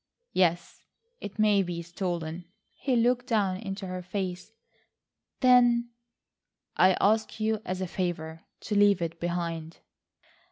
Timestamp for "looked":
2.95-3.27